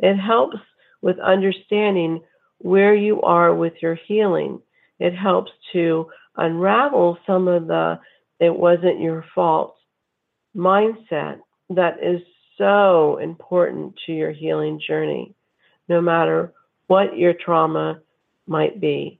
It 0.00 0.16
helps 0.16 0.56
with 1.02 1.20
understanding 1.20 2.22
where 2.58 2.94
you 2.94 3.22
are 3.22 3.54
with 3.54 3.74
your 3.80 3.94
healing. 3.94 4.60
It 4.98 5.14
helps 5.14 5.52
to 5.72 6.10
unravel 6.36 7.16
some 7.28 7.46
of 7.46 7.68
the 7.68 8.00
it 8.40 8.52
wasn't 8.56 9.00
your 9.00 9.24
fault 9.36 9.76
mindset 10.56 11.38
that 11.68 12.02
is 12.02 12.22
so 12.60 13.16
important 13.16 13.94
to 14.04 14.12
your 14.12 14.32
healing 14.32 14.78
journey, 14.86 15.34
no 15.88 16.02
matter 16.02 16.52
what 16.88 17.16
your 17.16 17.32
trauma 17.32 18.00
might 18.46 18.80
be. 18.80 19.18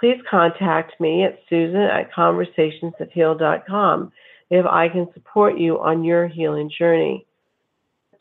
Please 0.00 0.16
contact 0.28 0.98
me 0.98 1.24
at 1.24 1.38
susan 1.48 1.82
at 1.82 2.12
conversationsthatheal.com 2.12 4.12
if 4.48 4.64
I 4.64 4.88
can 4.88 5.08
support 5.12 5.58
you 5.58 5.78
on 5.78 6.04
your 6.04 6.26
healing 6.26 6.70
journey. 6.76 7.26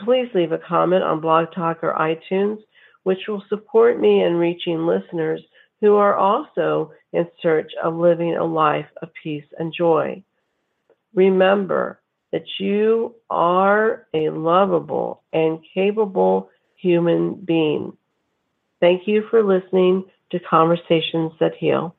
Please 0.01 0.27
leave 0.35 0.51
a 0.51 0.57
comment 0.57 1.03
on 1.03 1.21
Blog 1.21 1.53
Talk 1.55 1.81
or 1.81 1.93
iTunes, 1.93 2.57
which 3.03 3.19
will 3.29 3.43
support 3.47 3.99
me 3.99 4.23
in 4.23 4.33
reaching 4.33 4.85
listeners 4.85 5.41
who 5.79 5.95
are 5.95 6.15
also 6.15 6.91
in 7.13 7.25
search 7.41 7.71
of 7.81 7.95
living 7.95 8.35
a 8.35 8.43
life 8.43 8.89
of 9.01 9.09
peace 9.23 9.45
and 9.57 9.73
joy. 9.73 10.21
Remember 11.13 12.01
that 12.35 12.59
you 12.59 13.15
are 13.29 14.05
a 14.13 14.29
lovable 14.29 15.23
and 15.31 15.59
capable 15.73 16.49
human 16.75 17.33
being. 17.35 17.95
Thank 18.81 19.07
you 19.07 19.23
for 19.29 19.41
listening 19.41 20.03
to 20.31 20.39
Conversations 20.41 21.31
That 21.39 21.55
Heal. 21.57 21.95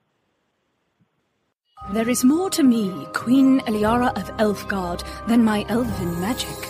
There 1.94 2.10
is 2.10 2.22
more 2.22 2.50
to 2.50 2.62
me, 2.62 3.06
Queen 3.14 3.60
Eliara 3.60 4.14
of 4.14 4.30
Elfgard, 4.36 5.04
than 5.26 5.42
my 5.42 5.64
elven 5.70 6.20
magic. 6.20 6.68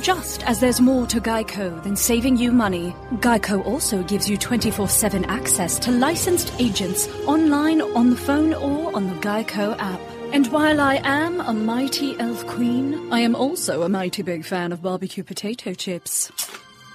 Just 0.00 0.44
as 0.46 0.60
there's 0.60 0.80
more 0.80 1.04
to 1.08 1.20
Geico 1.20 1.82
than 1.82 1.96
saving 1.96 2.36
you 2.36 2.52
money, 2.52 2.94
Geico 3.14 3.66
also 3.66 4.04
gives 4.04 4.30
you 4.30 4.36
24 4.36 4.88
7 4.88 5.24
access 5.24 5.76
to 5.80 5.90
licensed 5.90 6.52
agents 6.60 7.08
online, 7.26 7.80
on 7.80 8.10
the 8.10 8.16
phone, 8.16 8.54
or 8.54 8.94
on 8.94 9.08
the 9.08 9.14
Geico 9.14 9.76
app. 9.80 10.17
And 10.32 10.46
while 10.52 10.80
I 10.80 11.00
am 11.04 11.40
a 11.40 11.52
mighty 11.52 12.18
elf 12.18 12.46
queen, 12.46 13.12
I 13.12 13.20
am 13.20 13.34
also 13.34 13.82
a 13.82 13.88
mighty 13.88 14.22
big 14.22 14.44
fan 14.44 14.72
of 14.72 14.82
barbecue 14.82 15.24
potato 15.24 15.74
chips. 15.74 16.30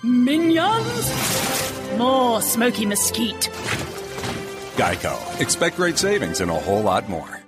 Minions! 0.03 1.97
More 1.97 2.41
smoky 2.41 2.85
mesquite. 2.85 3.49
Geico. 4.75 5.41
Expect 5.41 5.75
great 5.77 5.97
savings 5.97 6.41
and 6.41 6.51
a 6.51 6.55
whole 6.55 6.81
lot 6.81 7.09
more. 7.09 7.42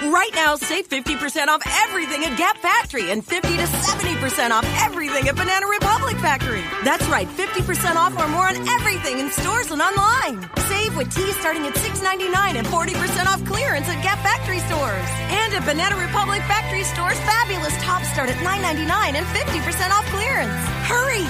Right 0.00 0.30
now, 0.32 0.54
save 0.54 0.88
50% 0.88 1.48
off 1.48 1.60
everything 1.82 2.24
at 2.24 2.38
Gap 2.38 2.56
Factory 2.58 3.10
and 3.10 3.24
50 3.24 3.56
to 3.56 3.64
70% 3.64 4.50
off 4.52 4.64
everything 4.86 5.26
at 5.26 5.34
Banana 5.34 5.66
Republic 5.66 6.16
Factory. 6.18 6.62
That's 6.84 7.04
right, 7.08 7.26
50% 7.26 7.96
off 7.96 8.16
or 8.16 8.28
more 8.28 8.46
on 8.46 8.56
everything 8.78 9.18
in 9.18 9.28
stores 9.30 9.72
and 9.72 9.82
online. 9.82 10.48
Save 10.70 10.96
with 10.96 11.12
tees 11.12 11.34
starting 11.40 11.66
at 11.66 11.74
$6.99 11.74 12.30
and 12.54 12.66
40% 12.68 13.26
off 13.26 13.44
clearance 13.44 13.88
at 13.88 14.00
Gap 14.04 14.22
Factory 14.22 14.60
stores. 14.70 15.08
And 15.34 15.52
at 15.54 15.66
Banana 15.66 15.96
Republic 15.96 16.42
Factory 16.46 16.84
stores, 16.84 17.18
fabulous 17.26 17.74
tops 17.82 18.08
start 18.12 18.30
at 18.30 18.36
$9.99 18.36 19.18
and 19.18 19.26
50% 19.26 19.90
off 19.90 20.06
clearance. 20.14 20.54
Hurry! 20.86 21.26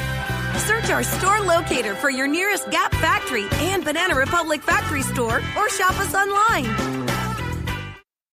Search 0.68 0.90
our 0.90 1.02
store 1.02 1.40
locator 1.40 1.94
for 1.94 2.10
your 2.10 2.26
nearest 2.26 2.68
Gap 2.70 2.92
Factory 2.96 3.46
and 3.72 3.82
Banana 3.82 4.14
Republic 4.14 4.62
Factory 4.62 5.02
store 5.02 5.40
or 5.56 5.70
shop 5.70 5.98
us 5.98 6.14
online. 6.14 7.07